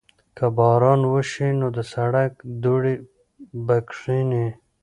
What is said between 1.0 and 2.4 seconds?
وشي نو د سړک